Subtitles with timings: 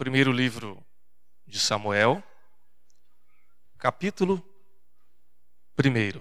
[0.00, 0.82] primeiro livro
[1.46, 2.24] de Samuel,
[3.76, 4.42] capítulo
[5.78, 6.18] 1.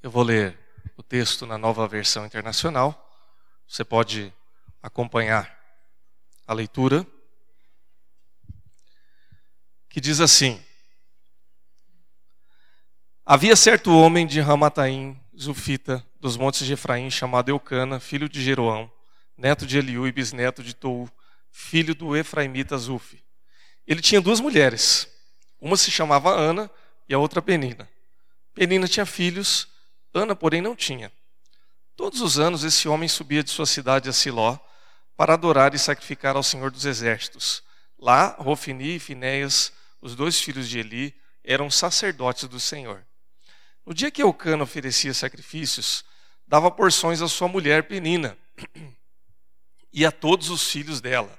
[0.00, 0.56] Eu vou ler
[0.96, 2.94] o texto na nova versão internacional.
[3.66, 4.32] Você pode
[4.80, 5.52] acompanhar
[6.46, 7.04] a leitura,
[9.88, 10.62] que diz assim:
[13.24, 18.90] Havia certo homem de Ramataim, Zufita, dos montes de Efraim, chamado Eucana, filho de Jeroão,
[19.36, 21.08] neto de Eliú e bisneto de Tou,
[21.50, 23.22] filho do Efraimita Zuf.
[23.86, 25.08] Ele tinha duas mulheres,
[25.60, 26.70] uma se chamava Ana
[27.08, 27.88] e a outra Penina.
[28.54, 29.68] Penina tinha filhos,
[30.12, 31.12] Ana, porém, não tinha.
[31.96, 34.58] Todos os anos esse homem subia de sua cidade a Siló
[35.16, 37.62] para adorar e sacrificar ao Senhor dos Exércitos.
[37.98, 43.04] Lá, Rofini e Finéias, os dois filhos de Eli, eram sacerdotes do Senhor.
[43.84, 46.04] No dia que Eucana oferecia sacrifícios,
[46.46, 48.38] dava porções à sua mulher Penina
[49.92, 51.38] e a todos os filhos dela.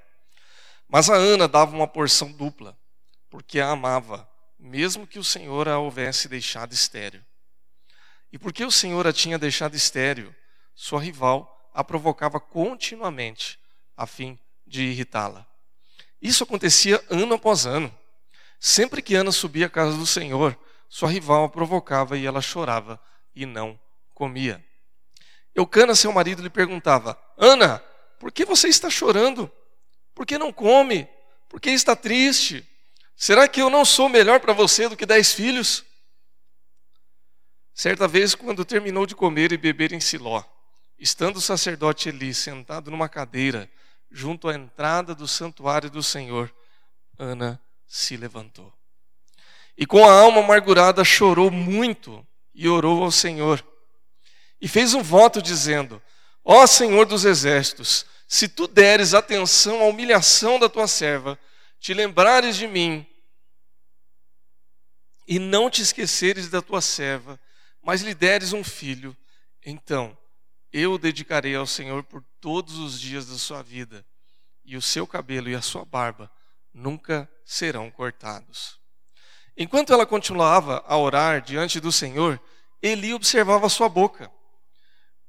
[0.88, 2.78] Mas a Ana dava uma porção dupla,
[3.30, 7.24] porque a amava, mesmo que o Senhor a houvesse deixado estéril.
[8.32, 10.36] E porque o Senhor a tinha deixado estéril,
[10.76, 13.60] sua rival a provocava continuamente
[13.96, 15.49] a fim de irritá-la.
[16.22, 17.96] Isso acontecia ano após ano.
[18.60, 20.58] Sempre que Ana subia à casa do Senhor,
[20.90, 23.00] sua rival a provocava e ela chorava
[23.34, 23.80] e não
[24.14, 24.64] comia.
[25.56, 27.80] Eucana, seu marido, lhe perguntava: Ana,
[28.20, 29.50] por que você está chorando?
[30.14, 31.08] Por que não come?
[31.48, 32.68] Por que está triste?
[33.16, 35.86] Será que eu não sou melhor para você do que dez filhos?
[37.74, 40.44] Certa vez, quando terminou de comer e beber em Siló,
[40.98, 43.72] estando o sacerdote Eli sentado numa cadeira,
[44.12, 46.54] junto à entrada do santuário do Senhor,
[47.18, 48.74] Ana se levantou.
[49.78, 53.66] E com a alma amargurada chorou muito e orou ao Senhor.
[54.60, 56.02] E fez um voto dizendo:
[56.44, 61.40] Ó Senhor dos exércitos, se tu deres atenção à humilhação da tua serva,
[61.80, 63.06] te lembrares de mim
[65.28, 67.40] e não te esqueceres da tua serva,
[67.82, 69.16] mas lhe deres um filho,
[69.66, 70.18] então
[70.72, 74.06] eu dedicarei ao Senhor por todos os dias da sua vida,
[74.64, 76.32] e o seu cabelo e a sua barba
[76.74, 78.80] nunca serão cortados.
[79.58, 82.40] Enquanto ela continuava a orar diante do Senhor,
[82.82, 84.32] Eli observava sua boca.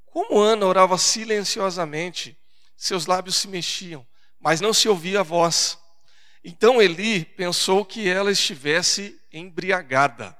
[0.06, 2.38] Como Ana orava silenciosamente,
[2.76, 4.06] seus lábios se mexiam,
[4.38, 5.78] mas não se ouvia a voz.
[6.44, 10.36] Então Eli pensou que ela estivesse embriagada.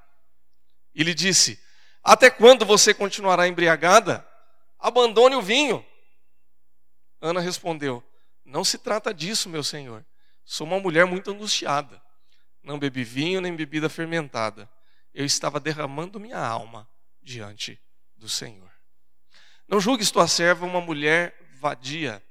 [0.95, 1.61] E lhe disse:
[2.03, 4.27] Até quando você continuará embriagada?
[4.81, 5.85] Abandone o vinho.
[7.21, 8.03] Ana respondeu:
[8.45, 10.05] Não se trata disso, meu senhor.
[10.45, 12.03] Sou uma mulher muito angustiada.
[12.63, 14.69] Não bebi vinho nem bebida fermentada.
[15.15, 16.89] Eu estava derramando minha alma
[17.23, 17.81] diante
[18.17, 18.71] do Senhor.
[19.67, 22.23] Não julgues tua serva uma mulher vadia.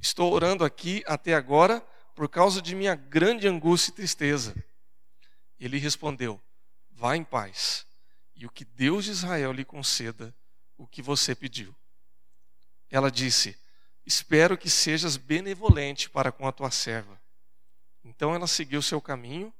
[0.00, 1.80] Estou orando aqui até agora
[2.14, 4.54] por causa de minha grande angústia e tristeza.
[5.58, 6.40] Ele respondeu:
[6.90, 7.86] Vá em paz,
[8.34, 10.34] e o que Deus de Israel lhe conceda
[10.76, 11.74] o que você pediu.
[12.90, 13.58] Ela disse:
[14.08, 17.20] Espero que sejas benevolente para com a tua serva.
[18.02, 19.52] Então ela seguiu seu caminho,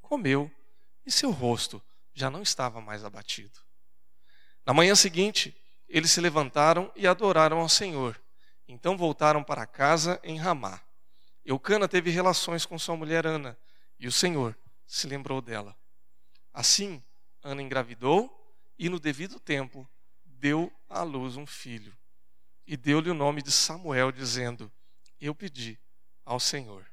[0.00, 0.50] comeu,
[1.04, 1.82] e seu rosto
[2.14, 3.60] já não estava mais abatido.
[4.64, 5.54] Na manhã seguinte,
[5.88, 8.18] eles se levantaram e adoraram ao Senhor.
[8.66, 10.80] Então voltaram para casa em Ramá.
[11.44, 13.58] Eucana teve relações com sua mulher Ana,
[13.98, 15.76] e o Senhor se lembrou dela.
[16.54, 17.02] Assim,
[17.42, 18.30] Ana engravidou
[18.78, 19.88] e, no devido tempo,
[20.24, 21.99] deu à luz um filho
[22.70, 24.70] e deu-lhe o nome de Samuel, dizendo:
[25.20, 25.76] Eu pedi
[26.24, 26.86] ao Senhor.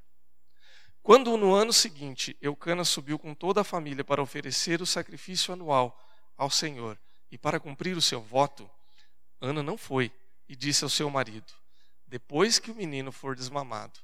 [1.04, 5.96] Quando no ano seguinte Eucana subiu com toda a família para oferecer o sacrifício anual
[6.36, 6.98] ao Senhor
[7.30, 8.68] e para cumprir o seu voto,
[9.40, 10.12] Ana não foi
[10.50, 11.54] e disse ao seu marido:
[12.08, 14.00] Depois que o menino for desmamado,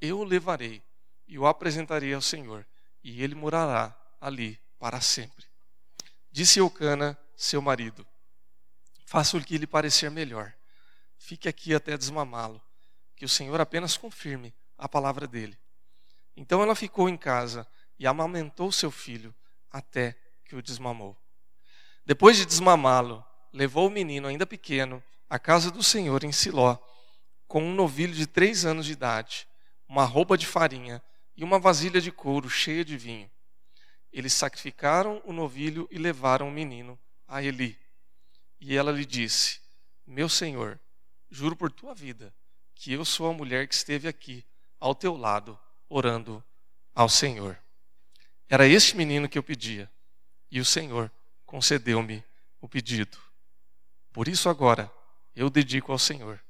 [0.00, 0.80] eu o levarei
[1.26, 2.64] e o apresentarei ao Senhor,
[3.02, 5.46] e ele morará ali para sempre.
[6.30, 8.06] Disse Eucana, seu marido:
[9.04, 10.54] Faça o que lhe parecer melhor
[11.28, 12.58] fique aqui até desmamá-lo,
[13.14, 15.58] que o Senhor apenas confirme a palavra dele.
[16.34, 19.34] Então ela ficou em casa e amamentou seu filho
[19.70, 21.14] até que o desmamou.
[22.06, 23.22] Depois de desmamá-lo,
[23.52, 26.78] levou o menino, ainda pequeno, à casa do Senhor em Siló,
[27.46, 29.46] com um novilho de três anos de idade,
[29.86, 31.02] uma roupa de farinha
[31.36, 33.30] e uma vasilha de couro cheia de vinho.
[34.10, 37.78] Eles sacrificaram o novilho e levaram o menino a Eli.
[38.58, 39.60] E ela lhe disse:
[40.06, 40.80] Meu senhor,
[41.30, 42.34] juro por tua vida,
[42.74, 44.46] que eu sou a mulher que esteve aqui
[44.78, 45.58] ao teu lado,
[45.88, 46.42] orando
[46.94, 47.58] ao Senhor.
[48.48, 49.90] Era este menino que eu pedia,
[50.50, 51.10] e o Senhor
[51.44, 52.24] concedeu-me
[52.60, 53.18] o pedido.
[54.12, 54.92] Por isso agora
[55.34, 56.42] eu dedico ao Senhor.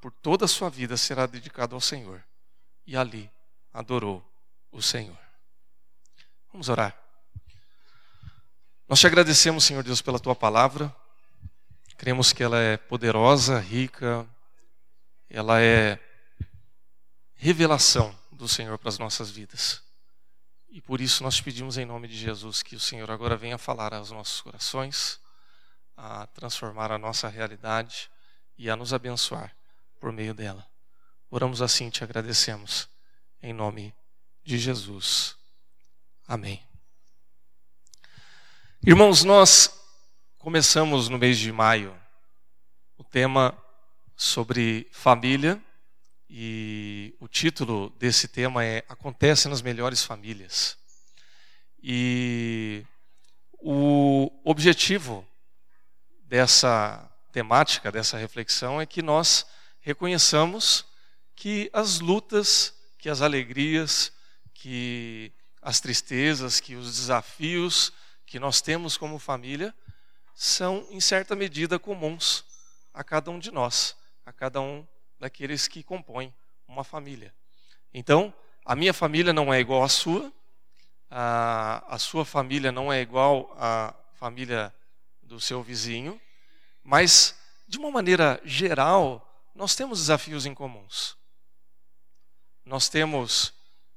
[0.00, 2.24] Por toda a sua vida será dedicado ao Senhor.
[2.86, 3.30] E ali
[3.72, 4.22] adorou
[4.70, 5.18] o Senhor.
[6.52, 6.96] Vamos orar.
[8.86, 10.94] Nós te agradecemos, Senhor Deus, pela tua palavra.
[12.04, 14.28] Cremos que ela é poderosa, rica,
[15.26, 15.98] ela é
[17.32, 19.82] revelação do Senhor para as nossas vidas.
[20.68, 23.94] E por isso nós pedimos em nome de Jesus que o Senhor agora venha falar
[23.94, 25.18] aos nossos corações,
[25.96, 28.10] a transformar a nossa realidade
[28.58, 29.56] e a nos abençoar
[29.98, 30.68] por meio dela.
[31.30, 32.86] Oramos assim, te agradecemos
[33.42, 33.94] em nome
[34.44, 35.36] de Jesus.
[36.28, 36.62] Amém.
[38.86, 39.83] Irmãos, nós
[40.44, 41.98] começamos no mês de maio
[42.98, 43.56] o tema
[44.14, 45.58] sobre família
[46.28, 50.76] e o título desse tema é Acontece nas Melhores Famílias.
[51.82, 52.84] E
[53.54, 55.26] o objetivo
[56.24, 59.46] dessa temática, dessa reflexão, é que nós
[59.80, 60.84] reconheçamos
[61.34, 64.12] que as lutas, que as alegrias,
[64.52, 65.32] que
[65.62, 67.94] as tristezas, que os desafios
[68.26, 69.74] que nós temos como família
[70.34, 72.44] são, em certa medida, comuns
[72.92, 73.96] a cada um de nós,
[74.26, 74.86] a cada um
[75.18, 76.34] daqueles que compõem
[76.66, 77.34] uma família.
[77.92, 78.34] Então,
[78.64, 80.32] a minha família não é igual à sua,
[81.10, 84.74] a, a sua família não é igual à família
[85.22, 86.20] do seu vizinho,
[86.82, 87.38] mas,
[87.68, 91.16] de uma maneira geral, nós temos desafios em comuns.
[92.64, 93.54] Nós temos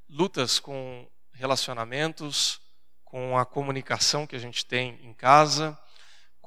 [0.09, 2.61] lutas com relacionamentos,
[3.03, 5.77] com a comunicação que a gente tem em casa,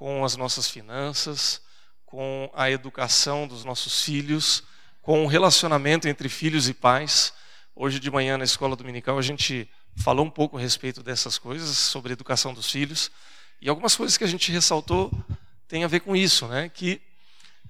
[0.01, 1.61] com as nossas finanças,
[2.07, 4.63] com a educação dos nossos filhos,
[5.03, 7.35] com o relacionamento entre filhos e pais.
[7.77, 11.77] Hoje de manhã na escola dominical a gente falou um pouco a respeito dessas coisas,
[11.77, 13.11] sobre a educação dos filhos.
[13.61, 15.13] E algumas coisas que a gente ressaltou
[15.69, 16.71] têm a ver com isso, né?
[16.71, 16.99] que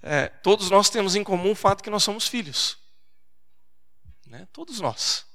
[0.01, 2.79] é, todos nós temos em comum o fato que nós somos filhos.
[4.29, 4.47] Né?
[4.53, 5.27] Todos nós.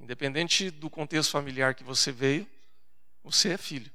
[0.00, 2.44] Independente do contexto familiar que você veio,
[3.22, 3.92] você é filho.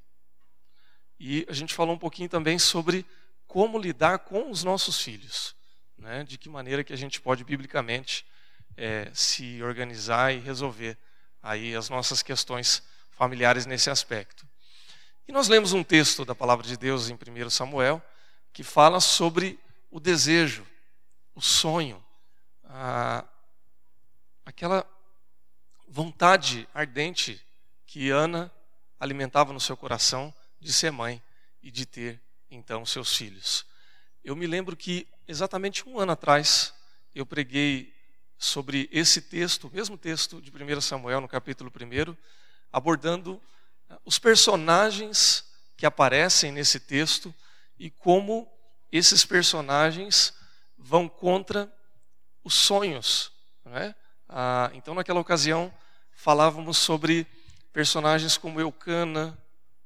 [1.25, 3.05] E a gente falou um pouquinho também sobre
[3.47, 5.55] como lidar com os nossos filhos,
[5.97, 6.25] né?
[6.25, 8.25] de que maneira que a gente pode biblicamente
[8.75, 10.97] é, se organizar e resolver
[11.41, 14.45] aí as nossas questões familiares nesse aspecto.
[15.25, 18.03] E nós lemos um texto da palavra de Deus em 1 Samuel
[18.51, 19.57] que fala sobre
[19.89, 20.67] o desejo,
[21.33, 22.03] o sonho,
[22.65, 23.23] a,
[24.45, 24.85] aquela
[25.87, 27.41] vontade ardente
[27.87, 28.51] que Ana
[28.99, 30.33] alimentava no seu coração
[30.63, 31.21] de ser mãe
[31.61, 33.65] e de ter então seus filhos.
[34.23, 36.73] Eu me lembro que exatamente um ano atrás
[37.13, 37.93] eu preguei
[38.37, 42.15] sobre esse texto, o mesmo texto de 1 Samuel, no capítulo 1,
[42.71, 43.41] abordando
[43.89, 45.45] eh, os personagens
[45.77, 47.33] que aparecem nesse texto
[47.77, 48.51] e como
[48.91, 50.33] esses personagens
[50.77, 51.71] vão contra
[52.43, 53.31] os sonhos.
[53.65, 53.95] É?
[54.27, 55.73] Ah, então, naquela ocasião,
[56.11, 57.25] falávamos sobre
[57.71, 59.37] personagens como Eucana,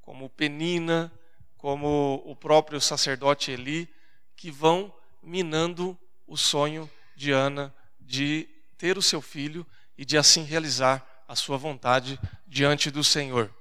[0.08, 1.12] como Penina,
[1.58, 3.86] como o próprio sacerdote Eli,
[4.34, 4.90] que vão
[5.22, 9.66] minando o sonho de Ana de ter o seu filho
[9.98, 13.54] e de assim realizar a sua vontade diante do Senhor.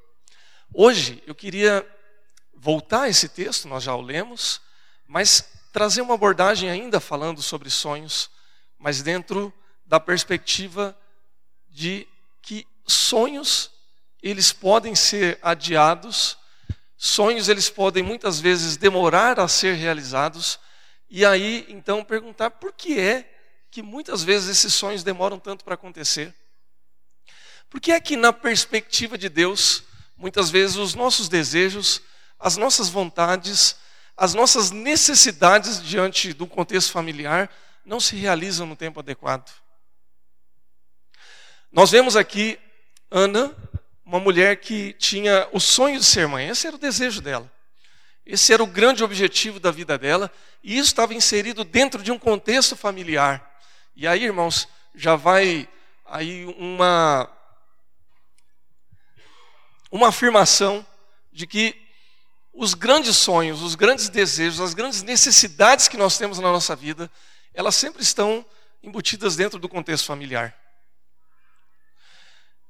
[0.74, 1.86] Hoje eu queria
[2.54, 4.62] voltar a esse texto, nós já o lemos,
[5.06, 8.30] mas trazer uma abordagem ainda falando sobre sonhos,
[8.80, 9.54] mas dentro
[9.86, 10.98] da perspectiva
[11.68, 12.08] de
[12.42, 13.70] que sonhos
[14.22, 16.38] eles podem ser adiados
[16.98, 20.60] Sonhos eles podem muitas vezes demorar a ser realizados
[21.08, 23.32] e aí então perguntar por que é
[23.70, 26.34] que muitas vezes esses sonhos demoram tanto para acontecer?
[27.70, 29.84] Por que é que na perspectiva de Deus,
[30.16, 32.02] muitas vezes os nossos desejos,
[32.40, 33.76] as nossas vontades,
[34.16, 37.48] as nossas necessidades diante do contexto familiar
[37.86, 39.54] não se realizam no tempo adequado?
[41.72, 42.60] Nós vemos aqui
[43.12, 43.56] Ana
[44.08, 46.48] uma mulher que tinha o sonho de ser mãe.
[46.48, 47.52] Esse era o desejo dela.
[48.26, 50.32] Esse era o grande objetivo da vida dela.
[50.64, 53.60] E isso estava inserido dentro de um contexto familiar.
[53.98, 55.68] E aí, irmãos, já vai
[56.06, 57.30] aí uma
[59.92, 60.86] uma afirmação
[61.32, 61.76] de que
[62.54, 67.12] os grandes sonhos, os grandes desejos, as grandes necessidades que nós temos na nossa vida,
[67.54, 68.46] elas sempre estão
[68.82, 70.56] embutidas dentro do contexto familiar.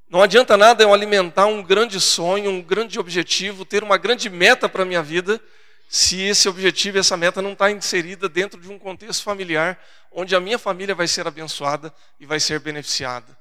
[0.09, 4.69] Não adianta nada eu alimentar um grande sonho, um grande objetivo, ter uma grande meta
[4.69, 5.41] para a minha vida,
[5.89, 9.77] se esse objetivo, essa meta não está inserida dentro de um contexto familiar,
[10.11, 13.37] onde a minha família vai ser abençoada e vai ser beneficiada.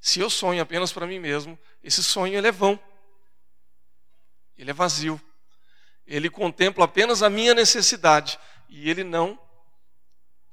[0.00, 2.78] Se eu sonho apenas para mim mesmo, esse sonho ele é vão,
[4.56, 5.20] ele é vazio.
[6.06, 9.38] Ele contempla apenas a minha necessidade e ele não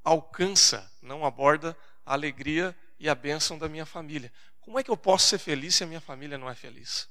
[0.03, 4.31] alcança, não aborda a alegria e a bênção da minha família.
[4.63, 7.09] Como é que eu posso ser feliz se a minha família não é feliz?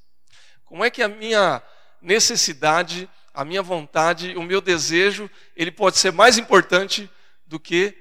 [0.65, 1.63] Como é que a minha
[2.01, 7.11] necessidade, a minha vontade, o meu desejo, ele pode ser mais importante
[7.47, 7.95] do que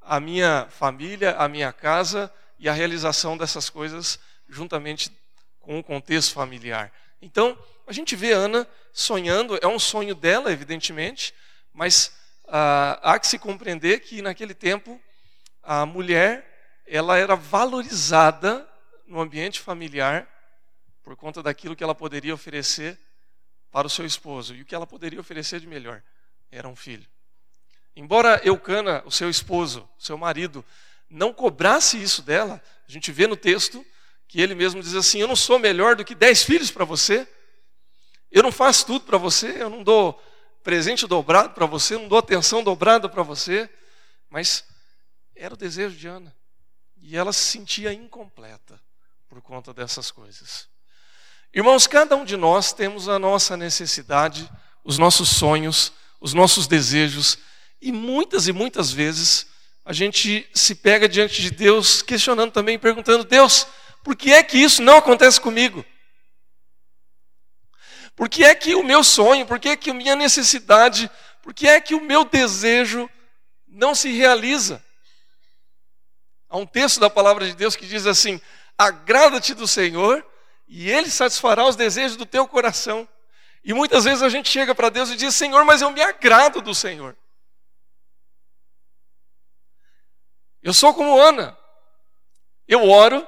[0.00, 5.10] a minha família, a minha casa e a realização dessas coisas juntamente
[5.60, 6.90] com o contexto familiar.
[7.20, 11.34] Então, a gente vê Ana sonhando, é um sonho dela, evidentemente,
[11.70, 12.12] mas
[12.48, 14.98] ah, há que se compreender que naquele tempo
[15.62, 18.66] a mulher ela era valorizada
[19.06, 20.28] no ambiente familiar
[21.02, 22.98] por conta daquilo que ela poderia oferecer
[23.70, 24.54] para o seu esposo.
[24.54, 26.02] E o que ela poderia oferecer de melhor
[26.50, 27.06] era um filho.
[27.94, 30.64] Embora Eucana, o seu esposo, seu marido,
[31.08, 33.84] não cobrasse isso dela, a gente vê no texto
[34.28, 37.26] que ele mesmo diz assim: Eu não sou melhor do que dez filhos para você,
[38.30, 40.20] eu não faço tudo para você, eu não dou
[40.62, 43.70] presente dobrado para você, eu não dou atenção dobrada para você,
[44.28, 44.64] mas
[45.34, 46.36] era o desejo de Ana.
[47.00, 48.80] E ela se sentia incompleta
[49.36, 50.66] por conta dessas coisas.
[51.52, 54.50] Irmãos, cada um de nós temos a nossa necessidade,
[54.82, 57.36] os nossos sonhos, os nossos desejos,
[57.78, 59.46] e muitas e muitas vezes
[59.84, 63.66] a gente se pega diante de Deus questionando também, perguntando: Deus,
[64.02, 65.84] por que é que isso não acontece comigo?
[68.14, 71.10] Por que é que o meu sonho, por que é que a minha necessidade,
[71.42, 73.06] por que é que o meu desejo
[73.68, 74.82] não se realiza?
[76.48, 78.40] Há um texto da palavra de Deus que diz assim:
[78.78, 80.24] agrada-te do Senhor
[80.68, 83.08] e Ele satisfará os desejos do teu coração.
[83.64, 86.60] E muitas vezes a gente chega para Deus e diz: Senhor, mas eu me agrado
[86.60, 87.16] do Senhor.
[90.62, 91.56] Eu sou como Ana.
[92.66, 93.26] Eu oro,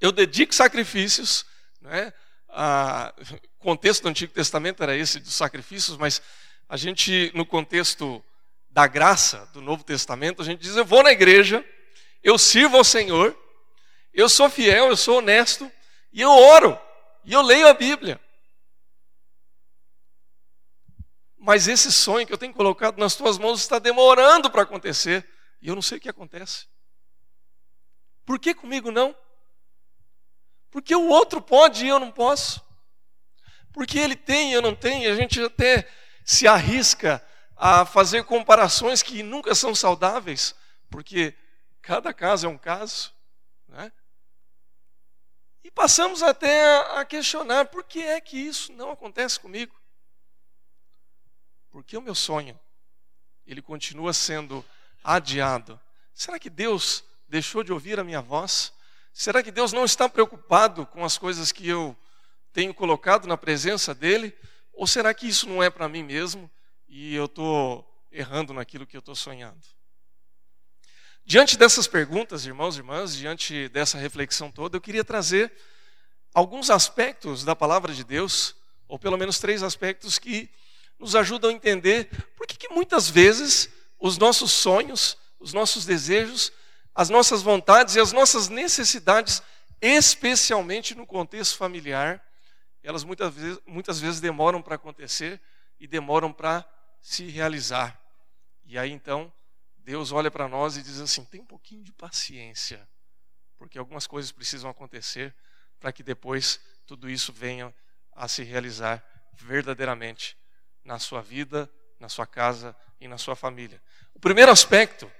[0.00, 1.44] eu dedico sacrifícios.
[1.80, 2.12] Né?
[2.50, 6.22] o contexto do Antigo Testamento era esse dos sacrifícios, mas
[6.68, 8.24] a gente, no contexto
[8.70, 11.64] da graça do Novo Testamento, a gente diz: eu vou na igreja,
[12.22, 13.36] eu sirvo ao Senhor,
[14.12, 15.70] eu sou fiel, eu sou honesto,
[16.12, 16.78] e eu oro,
[17.24, 18.20] e eu leio a Bíblia.
[21.38, 25.26] Mas esse sonho que eu tenho colocado nas tuas mãos está demorando para acontecer.
[25.62, 26.66] E eu não sei o que acontece.
[28.26, 29.16] Por que comigo não?
[30.70, 32.60] Porque o outro pode e eu não posso.
[33.72, 35.10] Porque ele tem e eu não tenho.
[35.10, 35.88] A gente até
[36.24, 37.24] se arrisca
[37.56, 40.54] a fazer comparações que nunca são saudáveis,
[40.90, 41.34] porque
[41.80, 43.12] cada caso é um caso.
[43.68, 43.92] Né?
[45.62, 49.78] E passamos até a questionar por que é que isso não acontece comigo.
[51.70, 52.58] Porque o meu sonho,
[53.46, 54.64] ele continua sendo
[55.04, 55.78] adiado.
[56.14, 58.72] Será que Deus deixou de ouvir a minha voz?
[59.12, 61.96] Será que Deus não está preocupado com as coisas que eu
[62.52, 64.36] tenho colocado na presença dEle?
[64.72, 66.50] Ou será que isso não é para mim mesmo
[66.88, 69.77] e eu estou errando naquilo que eu estou sonhando?
[71.28, 75.52] Diante dessas perguntas, irmãos e irmãs, diante dessa reflexão toda, eu queria trazer
[76.32, 78.56] alguns aspectos da palavra de Deus,
[78.88, 80.48] ou pelo menos três aspectos que
[80.98, 83.68] nos ajudam a entender por que, que muitas vezes
[84.00, 86.50] os nossos sonhos, os nossos desejos,
[86.94, 89.42] as nossas vontades e as nossas necessidades,
[89.82, 92.24] especialmente no contexto familiar,
[92.82, 95.38] elas muitas vezes, muitas vezes demoram para acontecer
[95.78, 96.66] e demoram para
[97.02, 98.00] se realizar.
[98.64, 99.30] E aí então,
[99.88, 102.86] Deus olha para nós e diz assim: tem um pouquinho de paciência,
[103.56, 105.34] porque algumas coisas precisam acontecer
[105.80, 107.74] para que depois tudo isso venha
[108.12, 109.02] a se realizar
[109.32, 110.36] verdadeiramente
[110.84, 113.82] na sua vida, na sua casa e na sua família.
[114.12, 115.10] O primeiro aspecto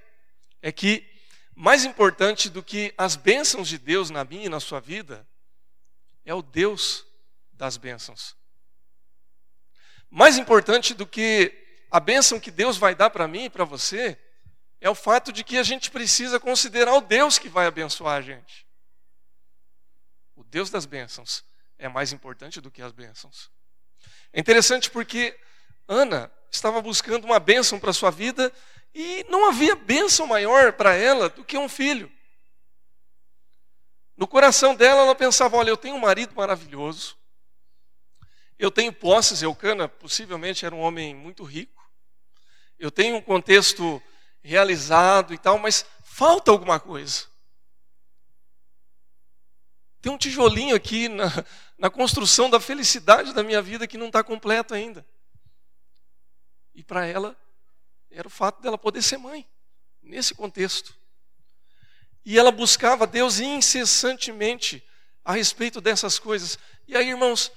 [0.61, 1.03] é que,
[1.55, 5.27] mais importante do que as bênçãos de Deus na minha e na sua vida,
[6.27, 7.07] é o Deus
[7.55, 8.37] das bênçãos.
[10.11, 11.55] Mais importante do que
[11.91, 14.28] a bênção que Deus vai dar para mim e para você,
[14.81, 18.23] é o fato de que a gente precisa considerar o Deus que vai abençoar a
[18.23, 18.67] gente.
[20.37, 21.45] O Deus das bênçãos
[21.79, 23.51] é mais importante do que as bênçãos.
[24.33, 25.39] É interessante porque
[25.87, 28.53] Ana estava buscando uma bênção para sua vida
[28.95, 32.11] e não havia bênção maior para ela do que um filho.
[34.17, 37.17] No coração dela, ela pensava: olha, eu tenho um marido maravilhoso,
[38.59, 41.89] eu tenho posses, Eucana possivelmente era um homem muito rico,
[42.79, 44.03] eu tenho um contexto
[44.43, 47.27] realizado e tal, mas falta alguma coisa.
[50.01, 51.27] Tem um tijolinho aqui na,
[51.77, 55.07] na construção da felicidade da minha vida que não está completo ainda.
[56.75, 57.37] E para ela,
[58.11, 59.47] era o fato dela poder ser mãe,
[60.03, 60.97] nesse contexto.
[62.25, 64.85] E ela buscava Deus incessantemente
[65.25, 66.59] a respeito dessas coisas.
[66.87, 67.53] E aí, irmãos,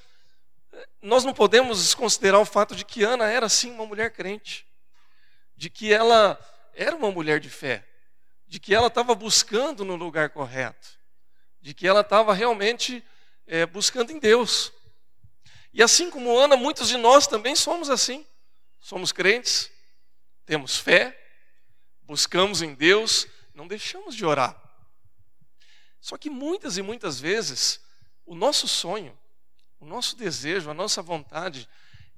[1.02, 4.66] nós não podemos desconsiderar o fato de que Ana era sim uma mulher crente,
[5.56, 6.40] de que ela
[6.74, 7.86] era uma mulher de fé,
[8.48, 11.00] de que ela estava buscando no lugar correto,
[11.62, 13.04] de que ela estava realmente
[13.48, 14.72] é, buscando em Deus.
[15.74, 18.26] E assim como Ana, muitos de nós também somos assim.
[18.80, 19.72] Somos crentes,
[20.46, 21.18] temos fé,
[22.02, 24.60] buscamos em Deus, não deixamos de orar.
[26.00, 27.80] Só que muitas e muitas vezes,
[28.26, 29.18] o nosso sonho,
[29.80, 31.70] o nosso desejo, a nossa vontade,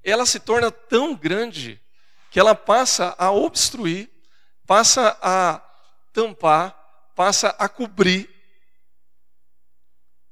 [0.02, 1.82] ela se torna tão grande
[2.32, 4.10] que ela passa a obstruir,
[4.66, 5.60] passa a
[6.12, 6.72] tampar,
[7.16, 8.30] passa a cobrir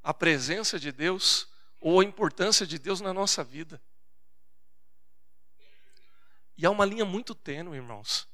[0.02, 1.46] a presença de Deus
[1.80, 3.80] ou a importância de Deus na nossa vida.
[6.56, 8.28] E há uma linha muito tênue, irmãos,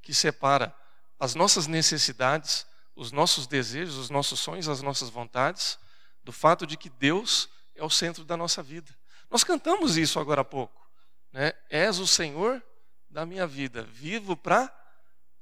[0.00, 0.74] que separa
[1.18, 5.78] as nossas necessidades, os nossos desejos, os nossos sonhos, as nossas vontades,
[6.22, 8.94] do fato de que Deus é o centro da nossa vida.
[9.30, 10.86] Nós cantamos isso agora há pouco.
[11.32, 11.52] Né?
[11.68, 12.62] És o Senhor
[13.08, 14.72] da minha vida, vivo para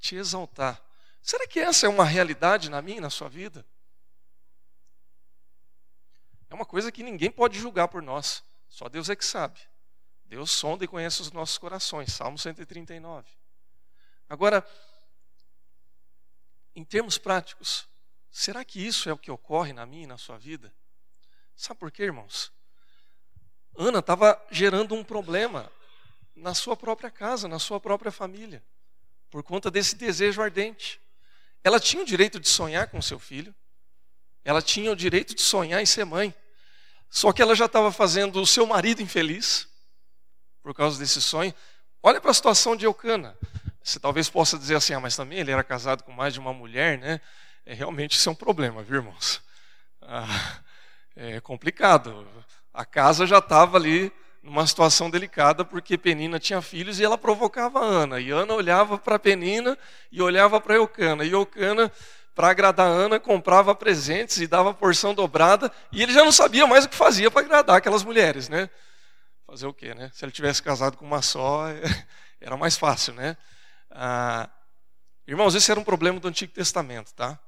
[0.05, 0.83] te exaltar.
[1.23, 3.65] Será que essa é uma realidade na minha e na sua vida?
[6.51, 9.59] É uma coisa que ninguém pode julgar por nós, só Deus é que sabe.
[10.27, 12.13] Deus sonda e conhece os nossos corações.
[12.13, 13.27] Salmo 139.
[14.29, 14.67] Agora,
[16.77, 17.89] em termos práticos,
[18.31, 20.71] será que isso é o que ocorre na minha e na sua vida?
[21.57, 22.53] Sabe por quê, irmãos?
[23.75, 25.73] Ana estava gerando um problema
[26.37, 28.63] na sua própria casa, na sua própria família,
[29.35, 31.01] por conta desse desejo ardente.
[31.65, 33.53] Ela tinha o direito de sonhar com seu filho,
[34.45, 36.33] ela tinha o direito de sonhar em ser mãe,
[37.11, 39.67] só que ela já estava fazendo o seu marido infeliz
[40.63, 41.53] por causa desse sonho.
[42.01, 43.37] Olha para a situação de Eucana.
[43.83, 46.53] Você talvez possa dizer assim, ah, mas também ele era casado com mais de uma
[46.53, 47.21] mulher, né?
[47.67, 49.43] É, realmente isso é um problema, viu, irmãos?
[50.01, 50.61] Ah,
[51.17, 52.25] é complicado.
[52.73, 54.13] A casa já estava ali
[54.45, 58.21] numa situação delicada porque Penina tinha filhos e ela provocava Ana.
[58.21, 59.77] E Ana olhava para Penina
[60.13, 61.25] e olhava para Eucana.
[61.25, 61.91] E Eucana,
[62.35, 65.73] para agradar Ana, comprava presentes e dava porção dobrada.
[65.91, 68.69] E ele já não sabia mais o que fazia para agradar aquelas mulheres, né?
[69.47, 70.11] Fazer o quê, né?
[70.13, 71.65] Se ele tivesse casado com uma só,
[72.39, 73.39] era mais fácil, né?
[73.91, 74.51] Ah,
[75.27, 77.39] irmãos, esse era um problema do Antigo Testamento, tá?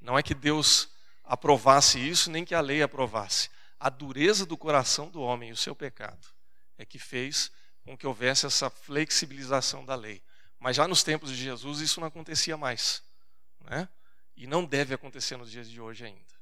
[0.00, 0.88] Não é que Deus
[1.24, 3.50] aprovasse isso, nem que a lei aprovasse.
[3.80, 6.35] A dureza do coração do homem e o seu pecado
[6.78, 7.50] é que fez
[7.82, 10.22] com que houvesse essa flexibilização da lei.
[10.58, 13.02] Mas já nos tempos de Jesus isso não acontecia mais.
[13.60, 13.88] Né?
[14.36, 16.36] E não deve acontecer nos dias de hoje ainda.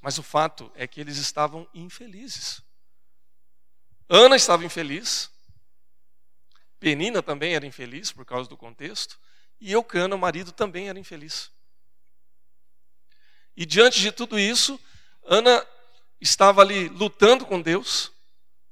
[0.00, 2.60] Mas o fato é que eles estavam infelizes.
[4.08, 5.30] Ana estava infeliz,
[6.78, 9.18] Penina também era infeliz por causa do contexto,
[9.58, 11.50] e Eucana, o marido, também era infeliz.
[13.56, 14.78] E diante de tudo isso,
[15.24, 15.66] Ana
[16.20, 18.12] estava ali lutando com Deus,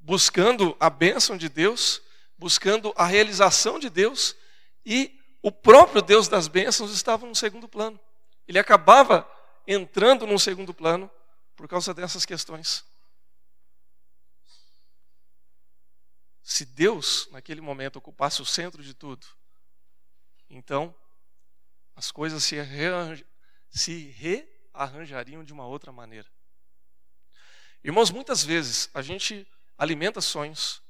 [0.03, 2.03] buscando a bênção de Deus,
[2.37, 4.37] buscando a realização de Deus,
[4.85, 7.99] e o próprio Deus das bênçãos estava no segundo plano.
[8.47, 9.29] Ele acabava
[9.67, 11.11] entrando num segundo plano
[11.57, 12.85] por causa dessas questões.
[16.43, 19.25] Se Deus, naquele momento, ocupasse o centro de tudo,
[20.51, 20.95] então
[21.95, 22.57] as coisas se,
[23.71, 26.29] se rearranjariam de uma outra maneira.
[27.85, 30.83] Irmãos, muitas vezes a gente alimenta sonhos,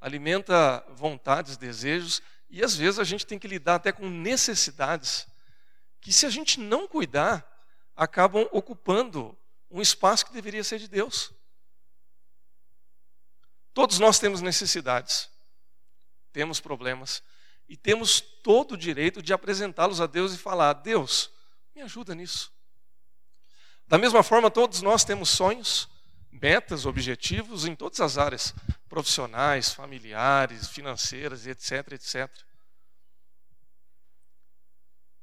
[0.00, 5.26] alimenta vontades, desejos, e às vezes a gente tem que lidar até com necessidades
[6.00, 7.46] que, se a gente não cuidar,
[7.94, 9.36] acabam ocupando
[9.70, 11.32] um espaço que deveria ser de Deus.
[13.74, 15.28] Todos nós temos necessidades,
[16.32, 17.22] temos problemas,
[17.68, 21.30] e temos todo o direito de apresentá-los a Deus e falar: Deus,
[21.74, 22.50] me ajuda nisso.
[23.86, 25.88] Da mesma forma, todos nós temos sonhos,
[26.30, 28.54] metas, objetivos em todas as áreas,
[28.88, 32.30] profissionais, familiares, financeiras, etc, etc.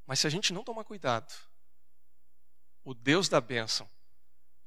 [0.06, 1.34] Mas se a gente não tomar cuidado,
[2.84, 3.90] o Deus da bênção,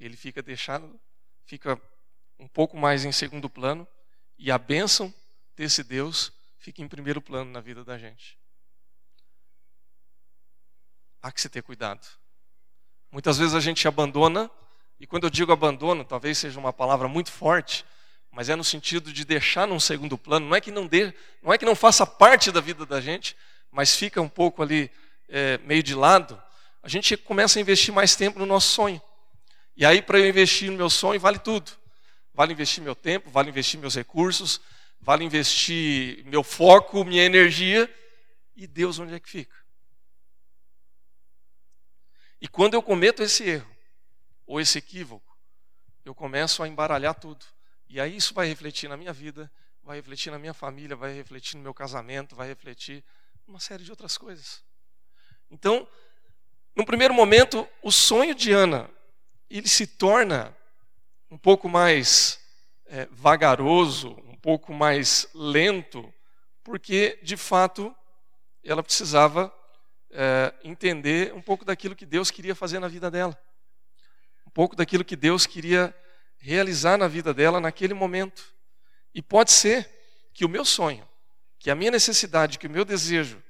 [0.01, 1.01] ele fica deixado,
[1.45, 1.81] fica
[2.39, 3.87] um pouco mais em segundo plano,
[4.37, 5.13] e a bênção
[5.57, 8.39] desse Deus fica em primeiro plano na vida da gente.
[11.21, 12.07] Há que se ter cuidado.
[13.11, 14.51] Muitas vezes a gente abandona
[15.01, 17.85] e quando eu digo abandono, talvez seja uma palavra muito forte,
[18.33, 20.49] mas é no sentido de deixar num segundo plano.
[20.49, 23.37] Não é que não dê, não é que não faça parte da vida da gente,
[23.71, 24.91] mas fica um pouco ali
[25.29, 26.41] é, meio de lado.
[26.83, 29.01] A gente começa a investir mais tempo no nosso sonho.
[29.77, 31.71] E aí, para eu investir no meu sonho, vale tudo.
[32.35, 34.61] Vale investir meu tempo, vale investir meus recursos,
[35.01, 37.93] vale investir meu foco, minha energia.
[38.57, 39.57] E Deus, onde é que fica?
[42.41, 43.78] E quando eu cometo esse erro,
[44.49, 45.37] ou esse equívoco,
[46.07, 47.45] eu começo a embaralhar tudo.
[47.87, 51.57] E aí isso vai refletir na minha vida, vai refletir na minha família, vai refletir
[51.57, 53.05] no meu casamento, vai refletir
[53.47, 54.65] uma série de outras coisas.
[55.51, 55.87] Então,
[56.75, 58.91] no primeiro momento, o sonho de Ana,
[59.51, 60.57] ele se torna
[61.31, 62.41] um pouco mais
[62.87, 66.13] é, vagaroso, um pouco mais lento,
[66.65, 67.95] porque, de fato,
[68.65, 69.55] ela precisava
[70.11, 73.39] é, entender um pouco daquilo que Deus queria fazer na vida dela.
[74.49, 75.95] Um pouco daquilo que Deus queria
[76.39, 78.43] realizar na vida dela naquele momento.
[79.15, 79.87] E pode ser
[80.33, 81.07] que o meu sonho,
[81.59, 83.43] que a minha necessidade, que o meu desejo,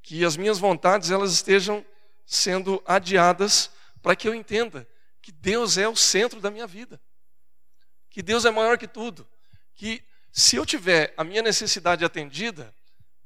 [0.00, 1.84] que as minhas vontades elas estejam
[2.24, 4.88] sendo adiadas para que eu entenda
[5.20, 6.98] que Deus é o centro da minha vida.
[8.08, 9.28] Que Deus é maior que tudo.
[9.74, 12.74] Que se eu tiver a minha necessidade atendida,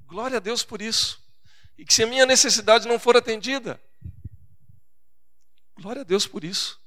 [0.07, 1.23] glória a Deus por isso.
[1.79, 3.81] E que se a minha necessidade não for atendida,
[5.77, 6.82] glória a Deus por isso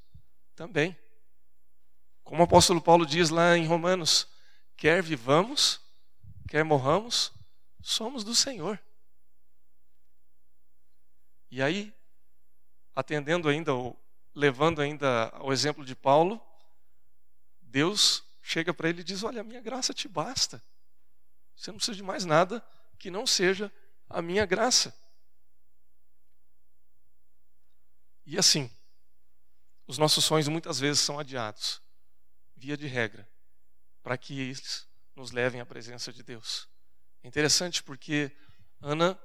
[0.55, 0.97] também.
[2.23, 4.27] Como o apóstolo Paulo diz lá em Romanos:
[4.75, 5.79] quer vivamos,
[6.47, 7.31] quer morramos,
[7.81, 8.81] somos do Senhor.
[11.51, 11.93] E aí,
[12.95, 13.71] atendendo ainda,
[14.33, 16.41] levando ainda o exemplo de Paulo,
[17.61, 20.61] Deus chega para ele e diz: Olha, a minha graça te basta.
[21.55, 22.65] Você não precisa de mais nada
[22.97, 23.71] que não seja
[24.09, 24.93] a minha graça.
[28.25, 28.74] E assim,
[29.87, 31.81] os nossos sonhos muitas vezes são adiados
[32.55, 33.27] via de regra,
[34.01, 36.67] para que eles nos levem à presença de Deus.
[37.23, 38.31] É interessante porque
[38.81, 39.19] Ana,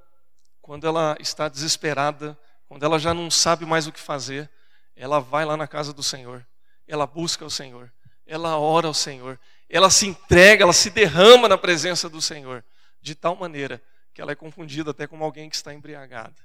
[0.61, 4.51] quando ela está desesperada, quando ela já não sabe mais o que fazer,
[4.95, 6.47] ela vai lá na casa do Senhor,
[6.87, 7.93] ela busca o Senhor,
[8.27, 12.65] ela ora ao Senhor, ela se entrega, ela se derrama na presença do Senhor,
[13.01, 16.43] de tal maneira que ela é confundida até como alguém que está embriagada,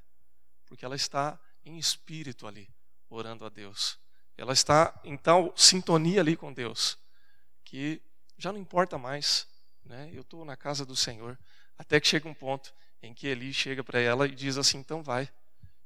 [0.65, 2.69] porque ela está em espírito ali,
[3.10, 3.99] orando a Deus.
[4.38, 6.98] Ela está em tal sintonia ali com Deus
[7.65, 8.02] que
[8.38, 9.48] já não importa mais,
[9.84, 10.10] né?
[10.13, 11.38] Eu estou na casa do Senhor,
[11.78, 15.04] até que chega um ponto em que Eli chega para ela e diz assim: então
[15.04, 15.30] vai,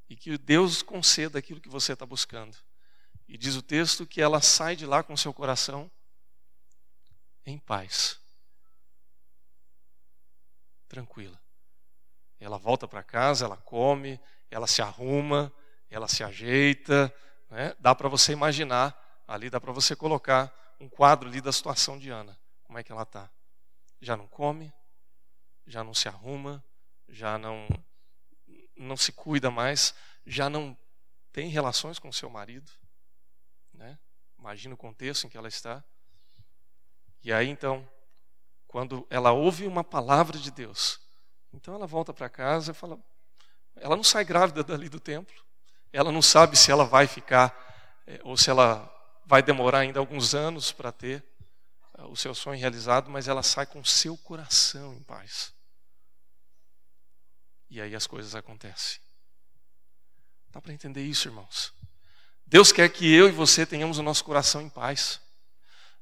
[0.09, 2.55] e que Deus conceda aquilo que você está buscando.
[3.27, 5.89] E diz o texto que ela sai de lá com seu coração
[7.45, 8.19] em paz,
[10.87, 11.39] tranquila.
[12.39, 15.51] Ela volta para casa, ela come, ela se arruma,
[15.89, 17.13] ela se ajeita,
[17.49, 17.75] né?
[17.79, 22.09] Dá para você imaginar, ali dá para você colocar um quadro ali da situação de
[22.09, 22.37] Ana.
[22.63, 23.29] Como é que ela está?
[23.99, 24.71] Já não come,
[25.65, 26.63] já não se arruma,
[27.07, 27.67] já não,
[28.77, 29.93] não se cuida mais,
[30.25, 30.77] já não
[31.31, 32.71] tem relações com seu marido.
[33.73, 33.97] Né?
[34.37, 35.83] Imagina o contexto em que ela está.
[37.21, 37.87] E aí então,
[38.67, 40.99] quando ela ouve uma palavra de Deus,
[41.51, 42.99] então ela volta para casa e fala.
[43.75, 45.48] Ela não sai grávida dali do templo.
[45.91, 47.55] Ela não sabe se ela vai ficar
[48.05, 48.91] é, ou se ela
[49.25, 51.23] vai demorar ainda alguns anos para ter
[51.97, 55.53] é, o seu sonho realizado, mas ela sai com o seu coração em paz.
[57.69, 58.99] E aí as coisas acontecem.
[60.51, 61.71] Dá para entender isso, irmãos?
[62.47, 65.21] Deus quer que eu e você tenhamos o nosso coração em paz.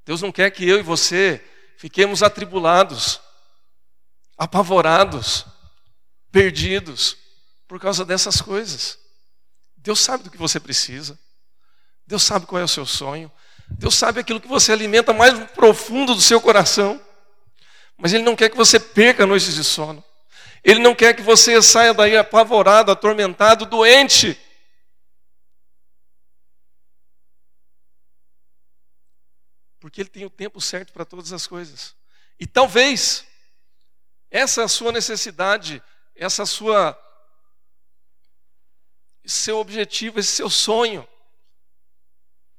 [0.05, 1.45] Deus não quer que eu e você
[1.77, 3.19] fiquemos atribulados,
[4.37, 5.45] apavorados,
[6.31, 7.17] perdidos
[7.67, 8.97] por causa dessas coisas.
[9.87, 11.17] Deus sabe do que você precisa.
[12.05, 13.31] Deus sabe qual é o seu sonho.
[13.69, 17.01] Deus sabe aquilo que você alimenta mais profundo do seu coração.
[17.95, 20.03] Mas Ele não quer que você perca noites de sono.
[20.61, 24.37] Ele não quer que você saia daí apavorado, atormentado, doente.
[29.79, 31.95] Porque Ele tem o tempo certo para todas as coisas.
[32.37, 33.25] E talvez
[34.29, 35.81] essa é sua necessidade,
[36.13, 37.06] essa sua
[39.27, 41.05] esse seu objetivo, esse seu sonho,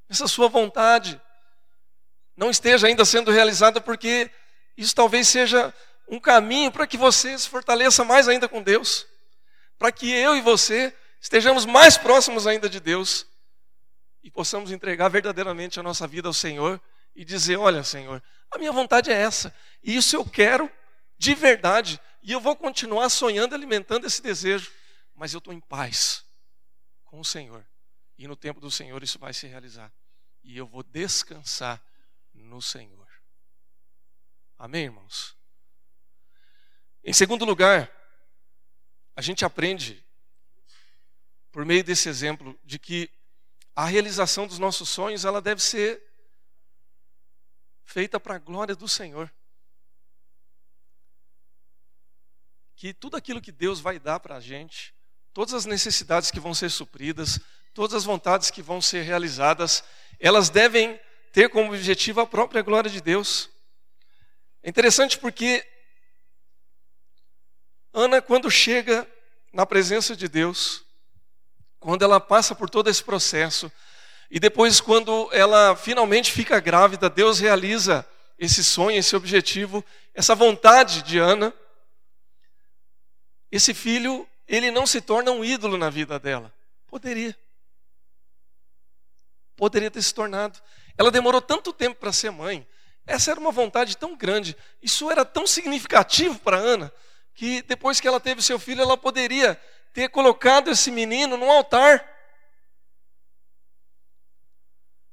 [0.07, 1.19] essa sua vontade
[2.37, 4.31] não esteja ainda sendo realizada porque
[4.77, 5.75] isso talvez seja
[6.07, 9.07] um caminho para que você se fortaleça mais ainda com Deus,
[9.79, 13.27] para que eu e você estejamos mais próximos ainda de Deus
[14.23, 16.79] e possamos entregar verdadeiramente a nossa vida ao Senhor
[17.17, 20.71] e dizer: Olha, Senhor, a minha vontade é essa, e isso eu quero
[21.17, 24.71] de verdade, e eu vou continuar sonhando, alimentando esse desejo,
[25.15, 26.28] mas eu estou em paz
[27.09, 27.67] com o Senhor.
[28.17, 29.93] E no tempo do Senhor isso vai se realizar.
[30.43, 31.83] E eu vou descansar
[32.33, 33.09] no Senhor.
[34.57, 35.37] Amém, irmãos?
[37.03, 37.91] Em segundo lugar,
[39.17, 40.05] a gente aprende,
[41.51, 43.11] por meio desse exemplo, de que
[43.75, 46.03] a realização dos nossos sonhos ela deve ser
[47.85, 49.33] feita para a glória do Senhor.
[52.77, 54.95] Que tudo aquilo que Deus vai dar para a gente,
[55.39, 57.39] todas as necessidades que vão ser supridas,
[57.73, 59.85] todas as vontades que vão ser realizadas,
[60.19, 61.01] elas devem
[61.33, 63.49] ter como objetivo a própria glória de Deus.
[64.65, 65.65] É interessante porque
[67.95, 69.09] Ana, quando chega
[69.53, 70.85] na presença de Deus,
[71.79, 73.71] quando ela passa por todo esse processo,
[74.29, 78.05] e depois, quando ela finalmente fica grávida, Deus realiza
[78.37, 81.55] esse sonho, esse objetivo, essa vontade de Ana.
[83.53, 86.53] Esse filho, ele não se torna um ídolo na vida dela.
[86.87, 87.39] Poderia.
[89.55, 90.61] Poderia ter se tornado.
[90.97, 92.67] Ela demorou tanto tempo para ser mãe.
[93.07, 94.57] Essa era uma vontade tão grande.
[94.83, 96.93] Isso era tão significativo para Ana
[97.39, 99.55] que depois que ela teve seu filho, ela poderia
[99.93, 102.05] ter colocado esse menino no altar.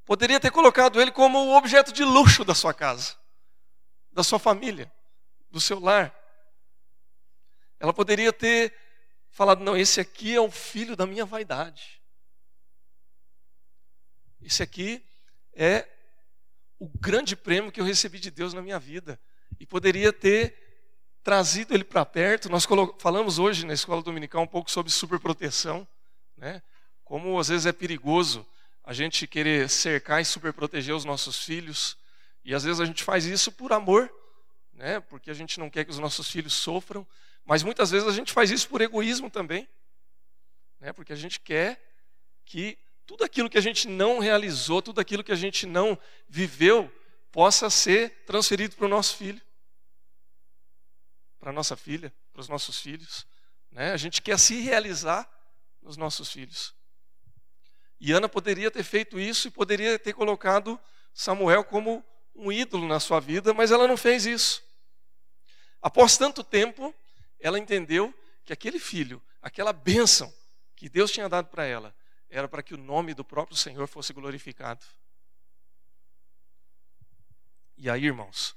[0.04, 3.16] Poderia ter colocado ele como o objeto de luxo da sua casa,
[4.12, 4.92] da sua família,
[5.52, 6.16] do seu lar.
[7.80, 8.74] Ela poderia ter
[9.36, 12.02] falado: não, esse aqui é o filho da minha vaidade.
[14.42, 15.06] Esse aqui
[15.54, 15.88] é
[16.80, 19.20] o grande prêmio que eu recebi de Deus na minha vida.
[19.60, 20.56] E poderia ter
[21.22, 22.50] trazido ele para perto.
[22.50, 22.66] Nós
[22.98, 25.88] falamos hoje na escola dominical um pouco sobre superproteção,
[26.38, 26.62] né?
[27.04, 28.48] Como às vezes é perigoso
[28.84, 31.98] a gente querer cercar e superproteger os nossos filhos,
[32.44, 34.14] e às vezes a gente faz isso por amor,
[34.74, 35.00] né?
[35.00, 37.06] Porque a gente não quer que os nossos filhos sofram,
[37.46, 39.68] mas muitas vezes a gente faz isso por egoísmo também,
[40.80, 40.92] né?
[40.92, 41.82] Porque a gente quer
[42.44, 46.92] que tudo aquilo que a gente não realizou, tudo aquilo que a gente não viveu,
[47.32, 49.42] possa ser transferido para o nosso filho
[51.46, 53.24] para nossa filha, para os nossos filhos.
[53.70, 53.92] Né?
[53.92, 55.30] A gente quer se realizar
[55.80, 56.74] nos nossos filhos.
[58.00, 60.80] E Ana poderia ter feito isso e poderia ter colocado
[61.14, 62.04] Samuel como
[62.36, 64.64] um ídolo na sua vida, mas ela não fez isso.
[65.80, 66.96] Após tanto tempo,
[67.46, 68.12] ela entendeu
[68.44, 70.34] que aquele filho, aquela bênção
[70.76, 71.96] que Deus tinha dado para ela,
[72.28, 74.84] era para que o nome do próprio Senhor fosse glorificado.
[77.78, 78.56] E aí, irmãos,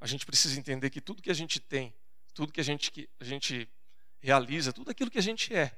[0.00, 1.94] a gente precisa entender que tudo que a gente tem,
[2.34, 3.68] tudo que a gente, que a gente
[4.18, 5.72] realiza, tudo aquilo que a gente é,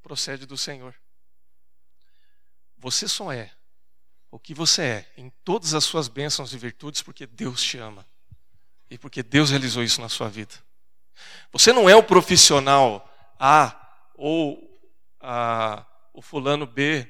[0.00, 0.98] procede do Senhor.
[2.78, 3.52] Você só é
[4.30, 8.08] o que você é em todas as suas bênçãos e virtudes porque Deus te ama
[8.88, 10.71] e porque Deus realizou isso na sua vida.
[11.52, 13.78] Você não é o profissional A
[14.14, 14.80] ou
[15.20, 17.08] a, o fulano B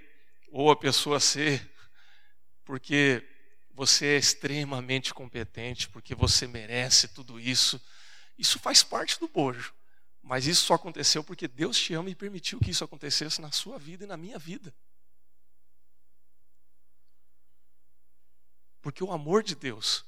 [0.51, 1.61] ou a pessoa C
[2.65, 3.27] porque
[3.75, 7.81] você é extremamente competente, porque você merece tudo isso.
[8.39, 9.75] Isso faz parte do bojo.
[10.23, 13.79] Mas isso só aconteceu porque Deus te ama e permitiu que isso acontecesse na sua
[13.79, 14.73] vida e na minha vida.
[18.81, 20.05] Porque o amor de Deus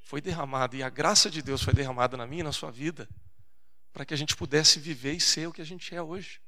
[0.00, 3.08] foi derramado e a graça de Deus foi derramada na minha e na sua vida
[3.92, 6.40] para que a gente pudesse viver e ser o que a gente é hoje.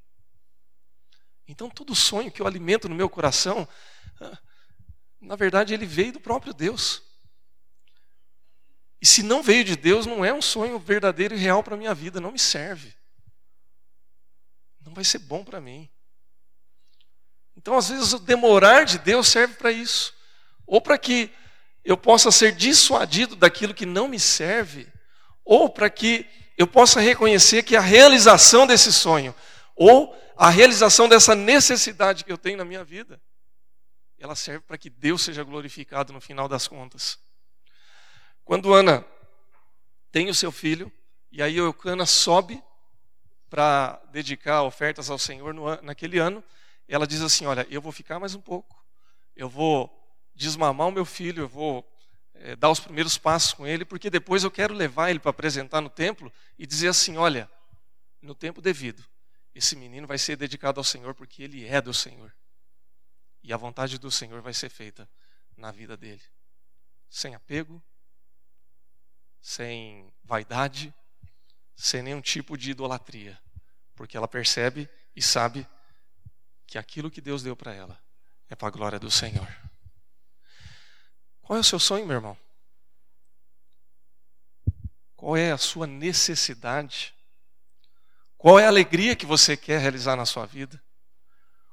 [1.47, 3.69] Então, todo sonho que eu alimento no meu coração,
[4.21, 4.39] ah,
[5.21, 7.03] na verdade, ele veio do próprio Deus.
[9.01, 11.79] E se não veio de Deus, não é um sonho verdadeiro e real para a
[11.79, 12.95] minha vida, não me serve.
[14.81, 15.91] Não vai ser bom para mim.
[17.57, 20.15] Então, às vezes, o demorar de Deus serve para isso.
[20.67, 21.31] Ou para que
[21.85, 24.91] eu possa ser dissuadido daquilo que não me serve,
[25.45, 26.27] ou para que
[26.57, 29.35] eu possa reconhecer que a realização desse sonho,
[29.75, 33.21] ou a realização dessa necessidade que eu tenho na minha vida,
[34.19, 37.19] ela serve para que Deus seja glorificado no final das contas.
[38.45, 39.05] Quando Ana
[40.11, 40.93] tem o seu filho,
[41.31, 42.63] e aí Eucana sobe
[43.51, 46.43] para dedicar ofertas ao Senhor no, naquele ano,
[46.89, 48.85] ela diz assim: Olha, eu vou ficar mais um pouco,
[49.35, 49.91] eu vou
[50.35, 51.89] desmamar o meu filho, eu vou
[52.35, 55.81] é, dar os primeiros passos com ele, porque depois eu quero levar ele para apresentar
[55.81, 57.51] no templo e dizer assim: Olha,
[58.21, 59.05] no tempo devido,
[59.55, 62.35] esse menino vai ser dedicado ao Senhor porque ele é do Senhor.
[63.43, 65.09] E a vontade do Senhor vai ser feita
[65.57, 66.23] na vida dele.
[67.09, 67.83] Sem apego,
[69.41, 70.93] sem vaidade,
[71.77, 73.39] sem nenhum tipo de idolatria.
[73.95, 75.69] Porque ela percebe e sabe
[76.67, 78.03] que aquilo que Deus deu para ela
[78.49, 79.47] é para a glória do Senhor.
[81.45, 82.37] Qual é o seu sonho, meu irmão?
[85.15, 87.15] Qual é a sua necessidade?
[88.37, 90.83] Qual é a alegria que você quer realizar na sua vida?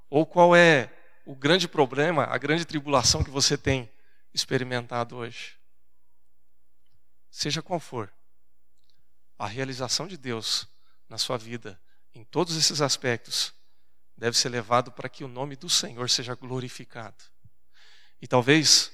[0.10, 0.92] Ou qual é
[1.26, 3.90] o grande problema, a grande tribulação que você tem
[4.34, 5.58] experimentado hoje.
[7.30, 8.12] Seja qual for,
[9.40, 10.68] a realização de Deus
[11.08, 11.80] na sua vida,
[12.14, 13.54] em todos esses aspectos,
[14.18, 17.24] deve ser levado para que o nome do Senhor seja glorificado.
[18.22, 18.92] E talvez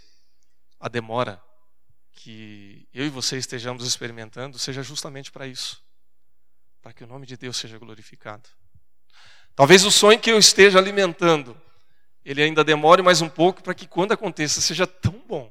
[0.80, 1.42] a demora
[2.12, 5.86] que eu e você estejamos experimentando seja justamente para isso
[6.82, 8.48] para que o nome de Deus seja glorificado.
[9.56, 11.60] Talvez o sonho que eu esteja alimentando
[12.28, 15.50] ele ainda demore mais um pouco para que quando aconteça seja tão bom,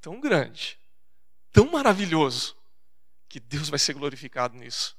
[0.00, 0.78] tão grande,
[1.52, 2.56] tão maravilhoso,
[3.28, 4.96] que Deus vai ser glorificado nisso.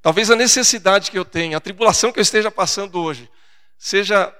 [0.00, 3.30] Talvez a necessidade que eu tenha, a tribulação que eu esteja passando hoje,
[3.76, 4.34] seja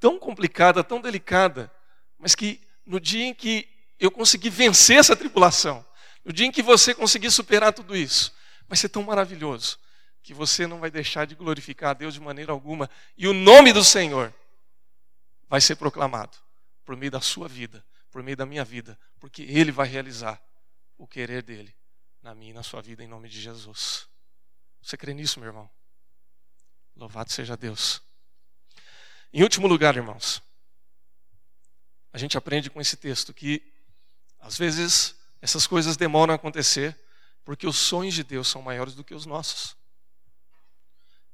[0.00, 1.70] tão complicada, tão delicada,
[2.18, 3.68] mas que no dia em que
[3.98, 5.84] eu conseguir vencer essa tribulação,
[6.24, 8.32] no dia em que você conseguir superar tudo isso,
[8.68, 9.78] vai ser tão maravilhoso
[10.22, 13.72] que você não vai deixar de glorificar a Deus de maneira alguma e o nome
[13.72, 14.32] do Senhor
[15.48, 16.36] vai ser proclamado
[16.84, 20.40] por meio da sua vida, por meio da minha vida, porque Ele vai realizar
[20.96, 21.74] o querer dele
[22.22, 24.08] na minha e na sua vida em nome de Jesus.
[24.80, 25.70] Você crê nisso, meu irmão?
[26.96, 28.02] Louvado seja Deus.
[29.32, 30.42] Em último lugar, irmãos,
[32.12, 33.62] a gente aprende com esse texto que
[34.38, 36.96] às vezes essas coisas demoram a acontecer
[37.44, 39.76] porque os sonhos de Deus são maiores do que os nossos.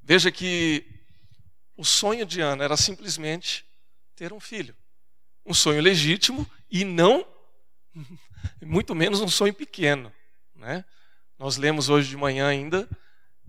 [0.00, 0.86] Veja que
[1.76, 3.64] o sonho de Ana era simplesmente
[4.16, 4.74] ter um filho.
[5.44, 7.26] Um sonho legítimo e não,
[8.62, 10.12] muito menos um sonho pequeno.
[10.54, 10.84] Né?
[11.38, 12.88] Nós lemos hoje de manhã ainda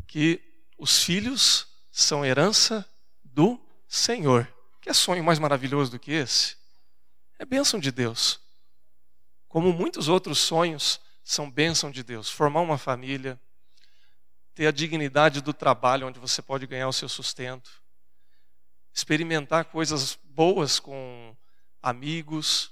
[0.05, 0.41] que
[0.77, 2.87] os filhos são herança
[3.23, 4.47] do Senhor.
[4.81, 6.58] Que é sonho mais maravilhoso do que esse?
[7.39, 8.41] É bênção de Deus.
[9.47, 12.29] Como muitos outros sonhos são bênção de Deus.
[12.29, 13.39] Formar uma família,
[14.53, 17.81] ter a dignidade do trabalho onde você pode ganhar o seu sustento,
[18.93, 21.33] experimentar coisas boas com
[21.81, 22.71] amigos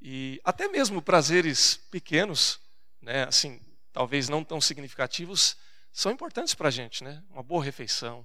[0.00, 2.60] e até mesmo prazeres pequenos,
[3.02, 3.24] né?
[3.24, 3.60] Assim,
[3.92, 5.56] talvez não tão significativos,
[5.92, 7.20] são importantes para a gente, né?
[7.30, 8.24] Uma boa refeição,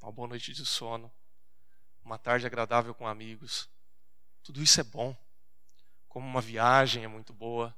[0.00, 1.12] uma boa noite de sono,
[2.02, 3.68] uma tarde agradável com amigos,
[4.42, 5.16] tudo isso é bom.
[6.08, 7.74] Como uma viagem é muito boa,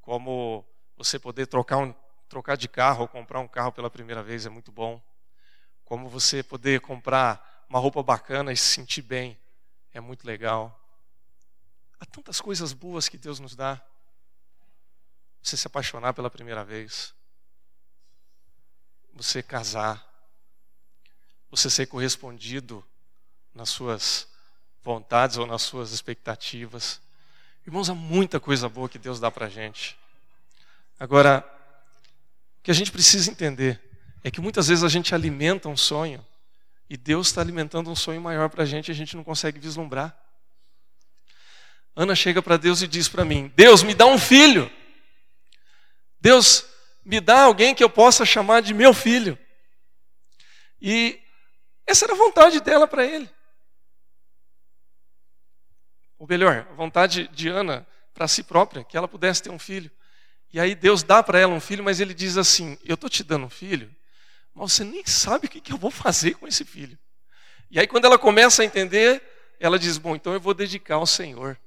[0.00, 0.64] como
[0.96, 1.94] você poder trocar, um,
[2.28, 5.02] trocar de carro ou comprar um carro pela primeira vez é muito bom,
[5.84, 9.38] como você poder comprar uma roupa bacana e se sentir bem
[9.92, 10.80] é muito legal.
[11.98, 13.80] Há tantas coisas boas que Deus nos dá.
[15.42, 17.14] Você se apaixonar pela primeira vez,
[19.12, 20.04] você casar,
[21.50, 22.84] você ser correspondido
[23.54, 24.33] nas suas
[24.84, 27.00] vontades ou nas suas expectativas.
[27.66, 29.96] Irmãos, há muita coisa boa que Deus dá para a gente.
[31.00, 31.42] Agora,
[32.58, 33.80] o que a gente precisa entender
[34.22, 36.24] é que muitas vezes a gente alimenta um sonho
[36.88, 39.58] e Deus está alimentando um sonho maior para a gente e a gente não consegue
[39.58, 40.14] vislumbrar.
[41.96, 44.70] Ana chega para Deus e diz para mim: Deus, me dá um filho.
[46.20, 46.66] Deus,
[47.02, 49.38] me dá alguém que eu possa chamar de meu filho.
[50.80, 51.18] E
[51.86, 53.30] essa era a vontade dela para ele
[56.18, 59.90] ou melhor, a vontade de Ana para si própria, que ela pudesse ter um filho.
[60.52, 63.24] E aí Deus dá para ela um filho, mas ele diz assim: Eu estou te
[63.24, 63.94] dando um filho,
[64.54, 66.98] mas você nem sabe o que, que eu vou fazer com esse filho.
[67.70, 69.22] E aí, quando ela começa a entender,
[69.58, 71.58] ela diz: Bom, então eu vou dedicar ao Senhor.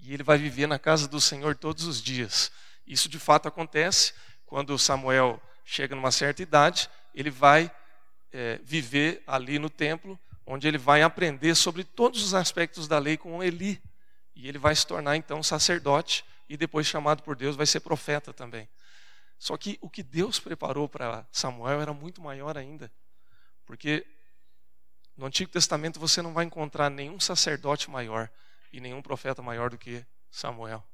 [0.00, 2.50] E ele vai viver na casa do Senhor todos os dias.
[2.86, 4.12] Isso de fato acontece
[4.44, 7.70] quando Samuel chega numa certa idade, ele vai
[8.32, 13.16] é, viver ali no templo, onde ele vai aprender sobre todos os aspectos da lei
[13.16, 13.80] com Eli.
[14.34, 18.32] E ele vai se tornar então sacerdote e depois chamado por Deus vai ser profeta
[18.32, 18.68] também.
[19.38, 22.90] Só que o que Deus preparou para Samuel era muito maior ainda.
[23.64, 24.06] Porque
[25.16, 28.30] no Antigo Testamento você não vai encontrar nenhum sacerdote maior
[28.72, 30.84] e nenhum profeta maior do que Samuel.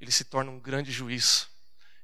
[0.00, 1.48] Ele se torna um grande juiz,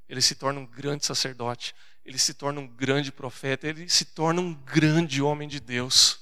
[0.09, 4.40] ele se torna um grande sacerdote, ele se torna um grande profeta, ele se torna
[4.40, 6.19] um grande homem de Deus.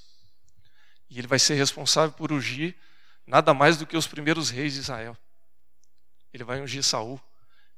[1.09, 2.77] E ele vai ser responsável por ungir
[3.27, 5.17] nada mais do que os primeiros reis de Israel.
[6.33, 7.21] Ele vai ungir Saul.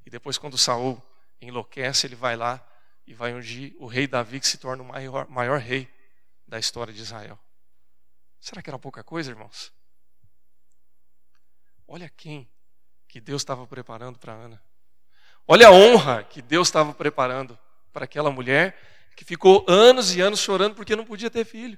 [0.05, 1.01] E depois, quando Saul
[1.39, 2.65] enlouquece, ele vai lá
[3.05, 5.91] e vai ungir o rei Davi, que se torna o maior, maior rei
[6.47, 7.39] da história de Israel.
[8.39, 9.71] Será que era pouca coisa, irmãos?
[11.87, 12.49] Olha quem
[13.07, 14.61] que Deus estava preparando para Ana.
[15.47, 17.57] Olha a honra que Deus estava preparando
[17.91, 18.79] para aquela mulher
[19.15, 21.77] que ficou anos e anos chorando porque não podia ter filho.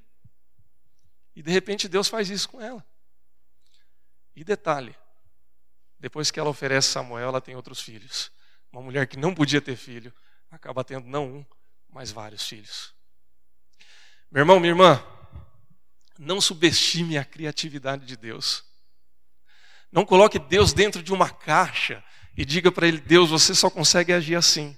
[1.36, 2.86] E de repente Deus faz isso com ela.
[4.36, 4.96] E detalhe:
[6.00, 8.32] depois que ela oferece Samuel, ela tem outros filhos.
[8.72, 10.14] Uma mulher que não podia ter filho,
[10.50, 11.46] acaba tendo não um,
[11.90, 12.94] mas vários filhos.
[14.32, 15.04] Meu irmão, minha irmã,
[16.18, 18.64] não subestime a criatividade de Deus.
[19.92, 22.04] Não coloque Deus dentro de uma caixa
[22.36, 24.78] e diga para ele: Deus, você só consegue agir assim.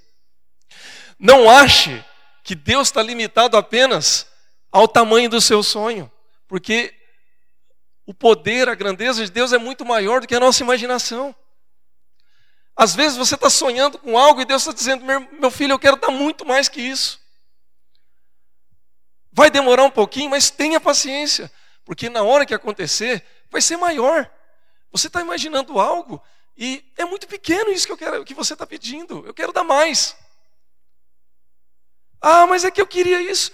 [1.18, 2.04] Não ache
[2.44, 4.28] que Deus está limitado apenas
[4.72, 6.12] ao tamanho do seu sonho,
[6.48, 6.94] porque
[8.06, 11.36] o poder, a grandeza de Deus é muito maior do que a nossa imaginação.
[12.76, 15.96] Às vezes você está sonhando com algo e Deus está dizendo: meu filho, eu quero
[15.96, 17.20] dar muito mais que isso.
[19.32, 21.52] Vai demorar um pouquinho, mas tenha paciência,
[21.84, 24.30] Porque na hora que acontecer, vai ser maior.
[24.92, 26.22] Você está imaginando algo
[26.56, 29.26] e é muito pequeno isso que eu quero, que você está pedindo.
[29.26, 30.16] Eu quero dar mais.
[32.22, 33.52] Ah, mas é que eu queria isso.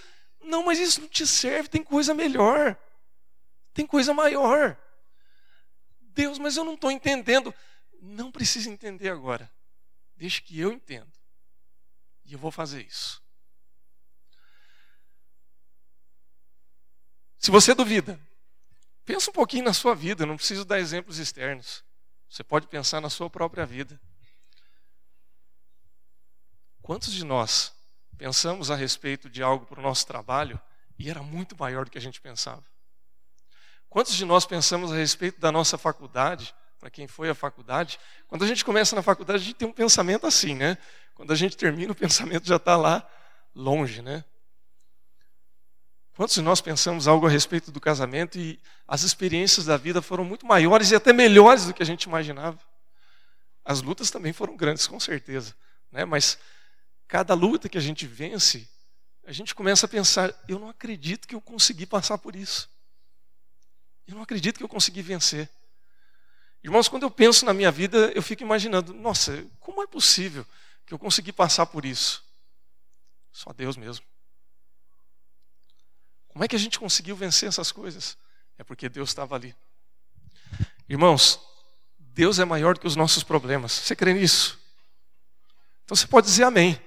[0.51, 1.69] Não, mas isso não te serve.
[1.69, 2.77] Tem coisa melhor.
[3.73, 4.77] Tem coisa maior.
[6.01, 7.55] Deus, mas eu não estou entendendo.
[8.01, 9.49] Não precisa entender agora.
[10.17, 11.09] Deixe que eu entenda.
[12.25, 13.23] E eu vou fazer isso.
[17.37, 18.19] Se você duvida,
[19.05, 21.81] pensa um pouquinho na sua vida, não preciso dar exemplos externos.
[22.29, 23.97] Você pode pensar na sua própria vida.
[26.81, 27.73] Quantos de nós
[28.21, 30.61] pensamos a respeito de algo para o nosso trabalho
[30.99, 32.63] e era muito maior do que a gente pensava?
[33.89, 37.99] Quantos de nós pensamos a respeito da nossa faculdade, para quem foi à faculdade?
[38.27, 40.77] Quando a gente começa na faculdade, a gente tem um pensamento assim, né?
[41.15, 43.09] Quando a gente termina, o pensamento já está lá
[43.55, 44.23] longe, né?
[46.15, 50.23] Quantos de nós pensamos algo a respeito do casamento e as experiências da vida foram
[50.23, 52.59] muito maiores e até melhores do que a gente imaginava?
[53.65, 55.55] As lutas também foram grandes, com certeza,
[55.91, 56.05] né?
[56.05, 56.37] Mas
[57.11, 58.65] cada luta que a gente vence,
[59.25, 62.69] a gente começa a pensar: eu não acredito que eu consegui passar por isso.
[64.07, 65.49] Eu não acredito que eu consegui vencer.
[66.63, 70.47] Irmãos, quando eu penso na minha vida, eu fico imaginando: nossa, como é possível
[70.85, 72.23] que eu consegui passar por isso?
[73.29, 74.05] Só Deus mesmo.
[76.29, 78.17] Como é que a gente conseguiu vencer essas coisas?
[78.57, 79.53] É porque Deus estava ali.
[80.87, 81.41] Irmãos,
[81.99, 83.73] Deus é maior do que os nossos problemas.
[83.73, 84.57] Você crê nisso?
[85.83, 86.81] Então você pode dizer amém.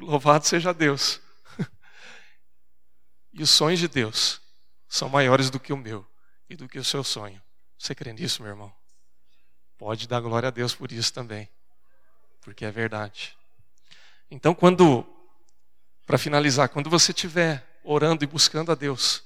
[0.00, 1.20] Louvado seja Deus.
[3.32, 4.40] E os sonhos de Deus
[4.88, 6.04] são maiores do que o meu
[6.48, 7.40] e do que o seu sonho.
[7.78, 8.74] Você crê nisso, meu irmão?
[9.78, 11.48] Pode dar glória a Deus por isso também,
[12.40, 13.36] porque é verdade.
[14.30, 15.06] Então, quando,
[16.04, 19.22] para finalizar, quando você estiver orando e buscando a Deus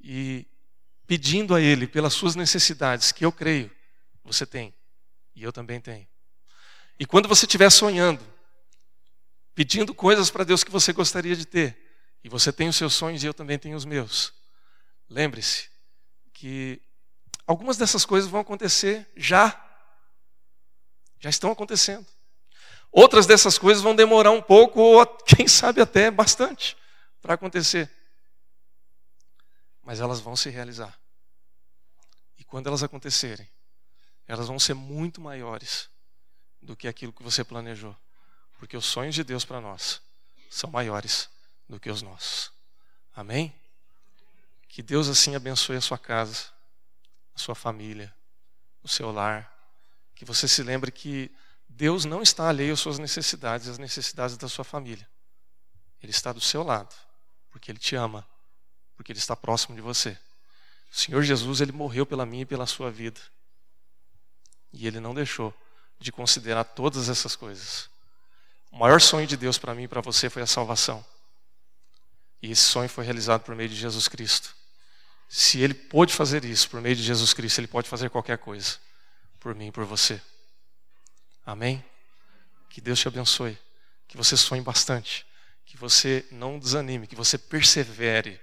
[0.00, 0.46] e
[1.06, 3.70] pedindo a Ele pelas suas necessidades, que eu creio,
[4.24, 4.74] você tem
[5.34, 6.06] e eu também tenho.
[6.98, 8.22] E quando você estiver sonhando,
[9.54, 11.76] pedindo coisas para Deus que você gostaria de ter,
[12.22, 14.32] e você tem os seus sonhos e eu também tenho os meus,
[15.10, 15.68] Lembre-se
[16.32, 16.80] que
[17.44, 19.60] algumas dessas coisas vão acontecer já.
[21.18, 22.06] Já estão acontecendo.
[22.92, 26.76] Outras dessas coisas vão demorar um pouco, ou quem sabe até bastante,
[27.20, 27.90] para acontecer.
[29.82, 30.96] Mas elas vão se realizar.
[32.38, 33.48] E quando elas acontecerem,
[34.28, 35.90] elas vão ser muito maiores
[36.62, 37.96] do que aquilo que você planejou.
[38.60, 40.02] Porque os sonhos de Deus para nós
[40.50, 41.30] são maiores
[41.66, 42.52] do que os nossos.
[43.16, 43.54] Amém?
[44.68, 46.50] Que Deus assim abençoe a sua casa,
[47.34, 48.14] a sua família,
[48.82, 49.50] o seu lar.
[50.14, 51.34] Que você se lembre que
[51.70, 55.08] Deus não está alheio às suas necessidades, às necessidades da sua família.
[56.02, 56.94] Ele está do seu lado,
[57.50, 58.28] porque Ele te ama,
[58.94, 60.18] porque Ele está próximo de você.
[60.92, 63.20] O Senhor Jesus, Ele morreu pela minha e pela sua vida.
[64.70, 65.54] E Ele não deixou
[65.98, 67.89] de considerar todas essas coisas.
[68.70, 71.04] O maior sonho de Deus para mim e para você foi a salvação.
[72.40, 74.54] E esse sonho foi realizado por meio de Jesus Cristo.
[75.28, 78.78] Se ele pôde fazer isso por meio de Jesus Cristo, ele pode fazer qualquer coisa
[79.38, 80.20] por mim e por você.
[81.44, 81.84] Amém?
[82.68, 83.58] Que Deus te abençoe.
[84.06, 85.26] Que você sonhe bastante.
[85.64, 87.06] Que você não desanime.
[87.06, 88.40] Que você persevere.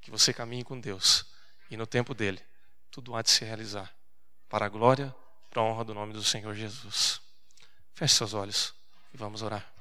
[0.00, 1.24] Que você caminhe com Deus.
[1.70, 2.40] E no tempo dele,
[2.90, 3.92] tudo há de se realizar.
[4.48, 5.14] Para a glória,
[5.50, 7.20] para a honra do nome do Senhor Jesus.
[7.94, 8.74] Feche seus olhos
[9.14, 9.73] e vamos orar.